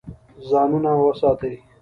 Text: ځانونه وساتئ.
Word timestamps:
ځانونه 0.49 0.91
وساتئ. 1.05 1.55